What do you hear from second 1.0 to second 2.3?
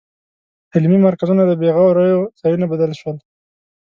مرکزونه د بېغوریو